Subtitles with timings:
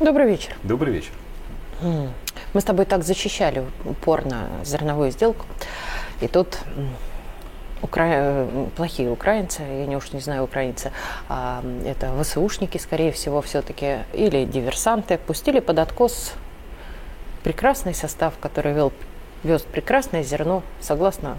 [0.00, 0.56] Добрый вечер.
[0.64, 1.12] Добрый вечер.
[1.80, 5.46] Мы с тобой так защищали упорно зерновую сделку.
[6.20, 6.58] И тут
[7.80, 8.48] укра...
[8.74, 10.90] плохие украинцы, я не уж не знаю украинцы,
[11.28, 16.32] а это ВСУшники, скорее всего, все-таки, или диверсанты, пустили под откос
[17.44, 18.92] прекрасный состав, который вел,
[19.44, 21.38] вез прекрасное зерно, согласно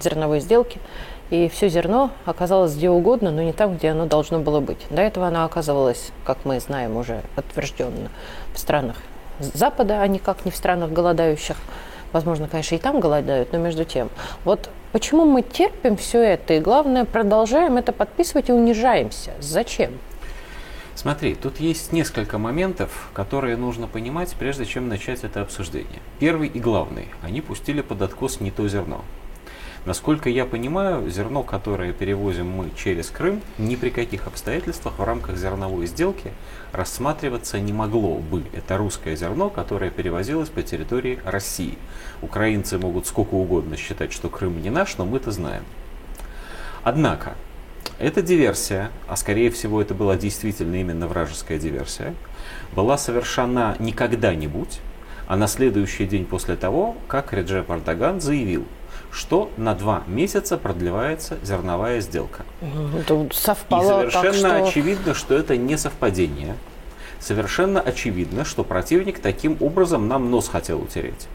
[0.00, 0.80] зерновой сделке.
[1.30, 4.78] И все зерно оказалось где угодно, но не там, где оно должно было быть.
[4.90, 8.10] До этого оно оказывалось, как мы знаем уже подтвержденно,
[8.54, 8.96] в странах
[9.40, 11.56] Запада, а никак не в странах голодающих.
[12.12, 14.08] Возможно, конечно, и там голодают, но между тем.
[14.44, 19.32] Вот почему мы терпим все это и, главное, продолжаем это подписывать и унижаемся?
[19.40, 19.98] Зачем?
[20.94, 26.00] Смотри, тут есть несколько моментов, которые нужно понимать, прежде чем начать это обсуждение.
[26.18, 27.08] Первый и главный.
[27.22, 29.04] Они пустили под откос не то зерно.
[29.86, 35.36] Насколько я понимаю, зерно, которое перевозим мы через Крым, ни при каких обстоятельствах в рамках
[35.36, 36.32] зерновой сделки
[36.72, 38.42] рассматриваться не могло бы.
[38.52, 41.78] Это русское зерно, которое перевозилось по территории России.
[42.20, 45.62] Украинцы могут сколько угодно считать, что Крым не наш, но мы это знаем.
[46.82, 47.34] Однако,
[48.00, 52.12] эта диверсия, а скорее всего это была действительно именно вражеская диверсия,
[52.74, 54.80] была совершена не когда-нибудь,
[55.26, 58.64] а на следующий день после того, как Реджеп Ардаган заявил,
[59.10, 62.44] что на два месяца продлевается зерновая сделка.
[62.98, 64.68] Это совпало, И совершенно так что...
[64.68, 66.56] очевидно, что это не совпадение.
[67.18, 71.28] Совершенно очевидно, что противник таким образом нам нос хотел утереть.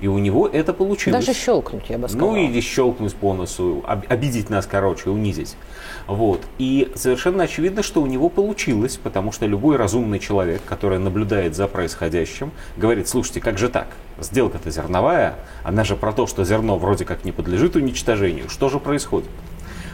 [0.00, 1.24] И у него это получилось.
[1.24, 2.30] Даже щелкнуть, я бы сказала.
[2.32, 5.56] Ну или щелкнуть по носу, об- обидеть нас, короче, унизить.
[6.06, 6.42] Вот.
[6.58, 11.66] И совершенно очевидно, что у него получилось, потому что любой разумный человек, который наблюдает за
[11.66, 13.88] происходящим, говорит, слушайте, как же так?
[14.20, 18.50] Сделка-то зерновая, она же про то, что зерно вроде как не подлежит уничтожению.
[18.50, 19.30] Что же происходит?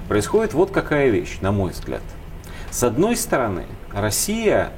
[0.08, 2.02] Происходит вот какая вещь, на мой взгляд.
[2.70, 4.72] С одной стороны, Россия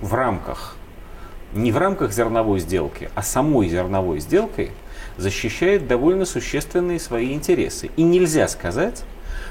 [0.00, 0.76] в рамках
[1.56, 4.70] не в рамках зерновой сделки, а самой зерновой сделкой
[5.16, 7.90] защищает довольно существенные свои интересы.
[7.96, 9.04] И нельзя сказать,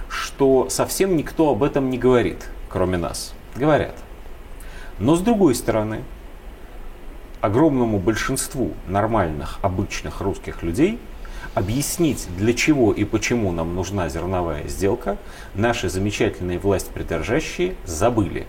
[0.09, 3.33] что совсем никто об этом не говорит, кроме нас.
[3.55, 3.95] Говорят.
[4.99, 6.03] Но с другой стороны,
[7.41, 10.99] огромному большинству нормальных, обычных русских людей
[11.53, 15.17] объяснить, для чего и почему нам нужна зерновая сделка,
[15.53, 18.45] наши замечательные власть придержащие забыли.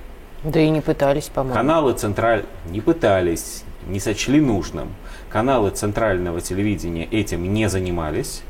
[0.46, 1.56] Да и не пытались, по-моему.
[1.56, 4.94] Каналы централь не пытались, не сочли нужным.
[5.28, 8.42] Каналы центрального телевидения этим не занимались.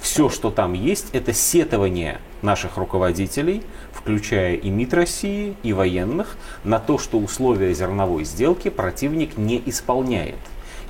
[0.00, 6.78] Все, что там есть, это сетование наших руководителей, включая и МИД России, и военных, на
[6.78, 10.38] то, что условия зерновой сделки противник не исполняет.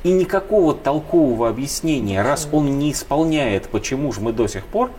[0.05, 4.93] И никакого толкового объяснения, раз он не исполняет, почему же мы до сих пор,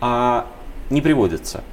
[0.00, 0.46] а,
[0.90, 1.64] не приводится.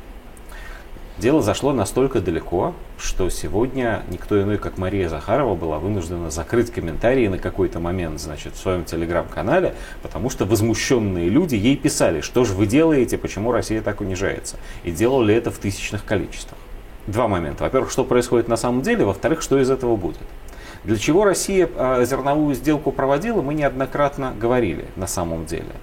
[1.19, 7.27] Дело зашло настолько далеко, что сегодня никто иной, как Мария Захарова, была вынуждена закрыть комментарии
[7.27, 12.53] на какой-то момент, значит, в своем телеграм-канале, потому что возмущенные люди ей писали, что же
[12.53, 14.55] вы делаете, почему Россия так унижается.
[14.85, 16.57] И делали это в тысячных количествах.
[17.05, 17.65] Два момента.
[17.65, 20.21] Во-первых, что происходит на самом деле, во-вторых, что из этого будет.
[20.85, 25.73] Для чего Россия э, зерновую сделку проводила, мы неоднократно говорили на самом деле.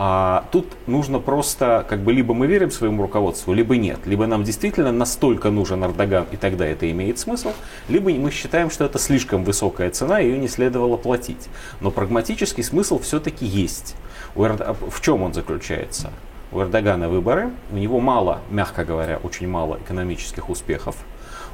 [0.00, 3.98] А тут нужно просто, как бы, либо мы верим своему руководству, либо нет.
[4.06, 7.50] Либо нам действительно настолько нужен Эрдоган, и тогда это имеет смысл,
[7.88, 11.48] либо мы считаем, что это слишком высокая цена, ее не следовало платить.
[11.80, 13.96] Но прагматический смысл все-таки есть.
[14.36, 16.10] В чем он заключается?
[16.52, 20.96] У Эрдогана выборы, у него мало, мягко говоря, очень мало экономических успехов.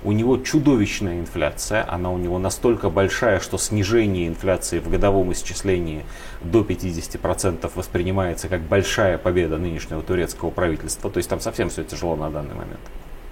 [0.04, 6.04] У него чудовищная инфляция, она у него настолько большая, что снижение инфляции в годовом исчислении
[6.42, 11.10] до 50% воспринимается как большая победа нынешнего турецкого правительства.
[11.10, 12.80] То есть там совсем все тяжело на данный момент.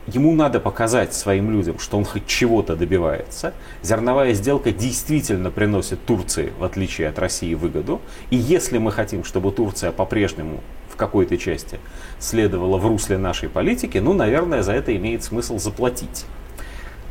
[0.06, 3.52] Ему надо показать своим людям, что он хоть чего-то добивается.
[3.82, 8.00] Зерновая сделка действительно приносит Турции, в отличие от России, выгоду.
[8.30, 11.78] И если мы хотим, чтобы Турция по-прежнему в какой-то части
[12.18, 16.24] следовала в русле нашей политики, ну, наверное, за это имеет смысл заплатить.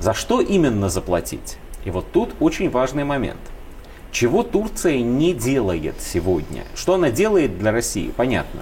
[0.01, 1.57] За что именно заплатить?
[1.85, 3.39] И вот тут очень важный момент.
[4.11, 6.63] Чего Турция не делает сегодня?
[6.73, 8.11] Что она делает для России?
[8.17, 8.61] Понятно.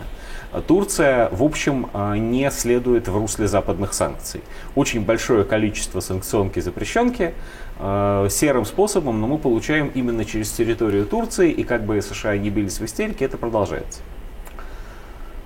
[0.68, 1.89] Турция, в общем,
[2.30, 4.41] не следует в русле западных санкций.
[4.75, 7.33] Очень большое количество санкционки запрещенки
[7.77, 12.81] серым способом, но мы получаем именно через территорию Турции, и как бы США не бились
[12.81, 14.01] в истерике, это продолжается.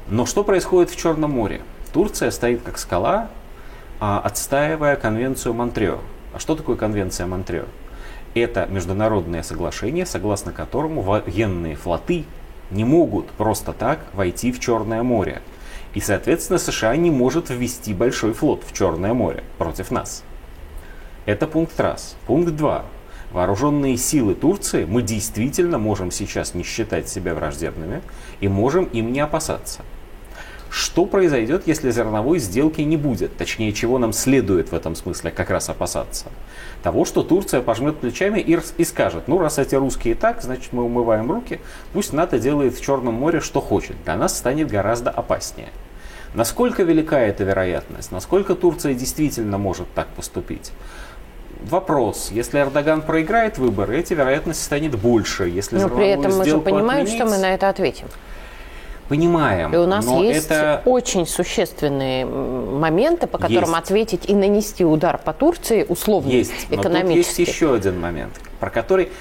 [0.10, 1.62] Но что происходит в Черном море?
[1.94, 3.30] Турция стоит как скала,
[4.04, 6.00] отстаивая конвенцию Монтрео.
[6.34, 7.66] А что такое конвенция Монтрео?
[8.36, 12.26] Это международное соглашение, согласно которому военные флоты
[12.70, 15.42] не могут просто так войти в Черное море.
[15.94, 20.24] И, соответственно, США не может ввести большой флот в Черное море против нас.
[21.26, 22.18] Это пункт раз.
[22.26, 22.84] Пункт два.
[23.32, 28.02] Вооруженные силы Турции мы действительно можем сейчас не считать себя враждебными
[28.42, 29.82] и можем им не опасаться.
[30.74, 33.38] Что произойдет, если зерновой сделки не будет?
[33.38, 36.32] Точнее, чего нам следует в этом смысле как раз опасаться?
[36.82, 40.84] Того, что Турция пожмет плечами и, и скажет, ну раз эти русские так, значит мы
[40.84, 41.60] умываем руки,
[41.94, 44.04] пусть НАТО делает в Черном море что хочет.
[44.04, 45.70] Для нас станет гораздо опаснее.
[46.34, 48.12] Насколько велика эта вероятность?
[48.12, 50.72] Насколько Турция действительно может так поступить?
[51.62, 52.32] Вопрос.
[52.32, 55.44] Если Эрдоган проиграет выборы, эти вероятности станет больше.
[55.50, 58.08] Если Но при этом мы же понимаем, отменить, что мы на это ответим.
[59.14, 59.72] Понимаем.
[59.72, 60.82] И у нас есть это...
[60.86, 63.78] очень существенные моменты, по которым есть.
[63.78, 66.66] ответить и нанести удар по Турции условно есть.
[66.72, 67.42] Но экономически.
[67.42, 69.12] Есть еще один момент, про который,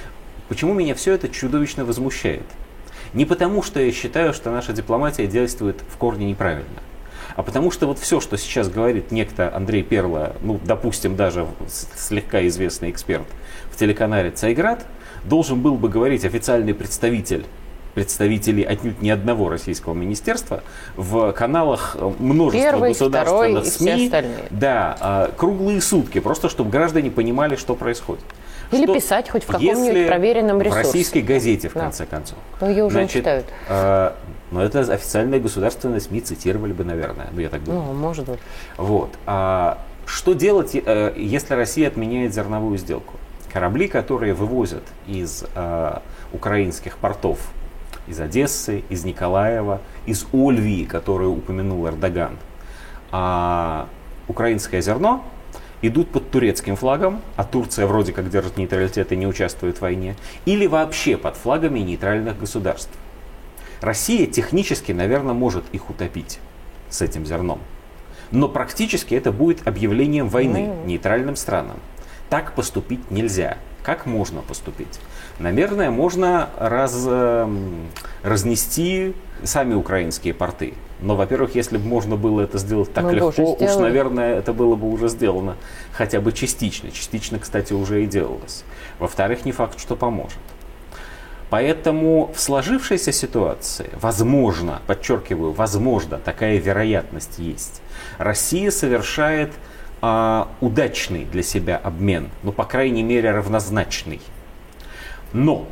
[0.49, 2.47] почему меня все это чудовищно возмущает.
[3.13, 6.81] Не потому, что я считаю, что наша дипломатия действует в корне неправильно,
[7.37, 12.47] а потому что вот все, что сейчас говорит некто Андрей Перла, ну, допустим, даже слегка
[12.47, 13.27] известный эксперт
[13.71, 14.87] в телеканале «Цайград»,
[15.25, 17.45] должен был бы говорить официальный представитель
[17.95, 20.63] представителей отнюдь не одного российского министерства
[20.97, 24.07] в каналах э, множества Первый, государственных второй СМИ.
[24.07, 28.25] И Да, а, круглые сутки, просто чтобы граждане понимали, что происходит.
[28.71, 30.83] Или что, писать хоть в каком-нибудь проверенном ресурсе.
[30.83, 32.17] В российской газете, в конце да.
[32.17, 32.39] концов.
[32.61, 33.47] Но ее уже Значит, не читают.
[33.69, 34.13] Э,
[34.51, 37.29] но это официальные государственные СМИ цитировали бы, наверное.
[37.33, 37.85] Ну, я так думаю.
[37.85, 38.39] Ну, может быть.
[38.79, 39.11] Вот.
[39.27, 43.15] А, что делать, э, если Россия отменяет зерновую сделку?
[43.53, 45.99] Корабли, которые вывозят из э,
[46.33, 47.39] украинских портов
[48.07, 52.39] из Одессы, из Николаева, из Ольвии, которую упомянул Эрдоган,
[53.11, 53.89] а
[54.29, 55.25] украинское зерно
[55.83, 60.17] идут под турецким флагом, а Турция вроде как держит нейтралитет и не участвует в войне,
[60.45, 62.93] или вообще под флагами нейтральных государств.
[63.81, 66.39] Россия технически, наверное, может их утопить
[66.89, 67.59] с этим зерном.
[68.31, 71.79] Но практически это будет объявлением войны нейтральным странам.
[72.31, 73.59] Так поступить нельзя.
[73.83, 75.01] Как можно поступить?
[75.39, 77.89] Наверное, можно раз, эм,
[78.23, 80.75] разнести сами украинские порты.
[81.01, 84.77] Но, во-первых, если бы можно было это сделать так Мы легко, уж, наверное, это было
[84.77, 85.57] бы уже сделано
[85.93, 86.91] хотя бы частично.
[86.93, 88.65] Частично, кстати, уже и делалось.
[88.99, 90.39] Во-вторых, не факт, что поможет.
[91.51, 97.83] Поэтому в сложившейся ситуации, возможно, подчеркиваю, возможно, такая вероятность есть.
[98.17, 99.53] Россия совершает
[100.01, 104.21] а, удачный для себя обмен, ну, по крайней мере, равнозначный.
[105.33, 105.67] Но,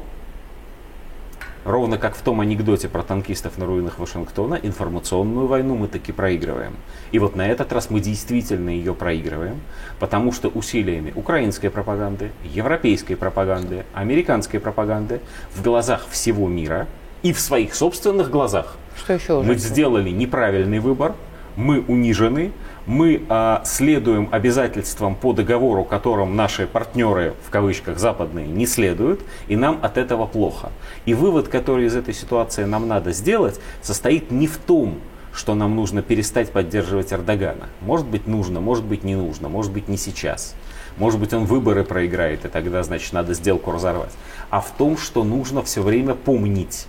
[1.65, 6.77] ровно как в том анекдоте про танкистов на руинах Вашингтона, информационную войну мы таки проигрываем.
[7.13, 9.61] И вот на этот раз мы действительно ее проигрываем,
[9.99, 15.21] потому что усилиями украинской пропаганды, европейской пропаганды, американской пропаганды
[15.55, 16.87] в глазах всего мира
[17.23, 21.15] и в своих собственных глазах что еще мы сделали неправильный выбор,
[21.57, 22.53] мы унижены,
[22.87, 29.57] мы а, следуем обязательствам по договору, которым наши партнеры, в кавычках, западные, не следуют, и
[29.57, 30.71] нам от этого плохо.
[31.05, 35.01] И вывод, который из этой ситуации нам надо сделать, состоит не в том,
[35.33, 37.69] что нам нужно перестать поддерживать Эрдогана.
[37.81, 40.55] Может быть нужно, может быть не нужно, может быть не сейчас.
[40.97, 44.13] Может быть он выборы проиграет, и тогда, значит, надо сделку разорвать.
[44.51, 46.87] А в том, что нужно все время помнить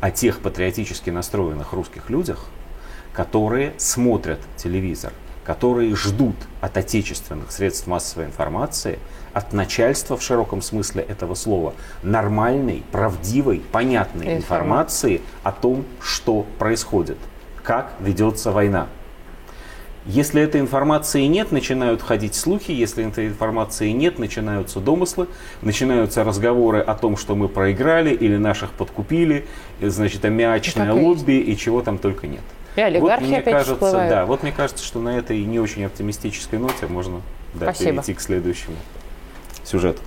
[0.00, 2.46] о тех патриотически настроенных русских людях,
[3.16, 5.10] которые смотрят телевизор,
[5.42, 8.98] которые ждут от отечественных средств массовой информации,
[9.32, 17.16] от начальства в широком смысле этого слова, нормальной, правдивой, понятной информации о том, что происходит,
[17.62, 18.86] как ведется война.
[20.04, 25.26] Если этой информации нет, начинают ходить слухи, если этой информации нет, начинаются домыслы,
[25.62, 29.46] начинаются разговоры о том, что мы проиграли или наших подкупили,
[29.80, 32.42] значит, аммиачное лобби и чего там только нет.
[32.76, 34.10] И олигархи вот, мне опять кажется, всплывают.
[34.10, 37.22] Да, вот мне кажется, что на этой не очень оптимистической ноте можно
[37.54, 38.76] да, перейти к следующему
[39.64, 40.02] сюжету.